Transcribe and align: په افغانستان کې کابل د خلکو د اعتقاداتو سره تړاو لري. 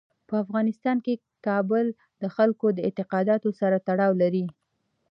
په 0.27 0.35
افغانستان 0.43 0.97
کې 1.05 1.21
کابل 1.47 1.85
د 2.21 2.23
خلکو 2.35 2.65
د 2.73 2.79
اعتقاداتو 2.87 3.49
سره 3.59 3.77
تړاو 3.87 4.11
لري. 4.21 4.45